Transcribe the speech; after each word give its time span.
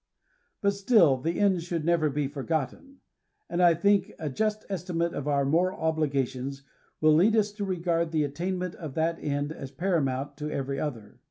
But 0.61 0.73
still, 0.73 1.17
the 1.17 1.39
end 1.39 1.61
should 1.61 1.85
never 1.85 2.09
be 2.09 2.27
forgotten; 2.27 3.01
and 3.47 3.61
I 3.61 3.75
think 3.75 4.11
a 4.17 4.31
just 4.31 4.65
estimate 4.67 5.13
of 5.13 5.27
our 5.27 5.45
moral 5.45 5.79
obligations 5.79 6.63
will 7.01 7.13
lead 7.13 7.35
us 7.35 7.51
to 7.51 7.65
regard 7.65 8.11
the 8.11 8.23
attainment 8.23 8.73
of 8.73 8.95
that 8.95 9.19
end 9.23 9.51
as 9.51 9.69
paramount 9.69 10.37
to 10.37 10.49
every 10.49 10.79
other." 10.79 11.19